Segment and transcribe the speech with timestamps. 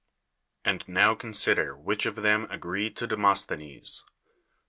[0.65, 4.03] And now consider which of them agree to Demosthenes.